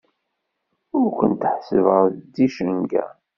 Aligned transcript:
Ur 0.97 1.07
kent-ḥessbeɣ 1.17 1.99
d 2.09 2.17
ticenga. 2.33 3.05